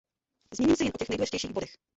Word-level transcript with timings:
Zmíním 0.55 0.75
se 0.75 0.83
jen 0.83 0.91
o 0.95 0.97
těch 0.97 1.09
nejdůležitějších 1.09 1.51
bodech. 1.51 1.75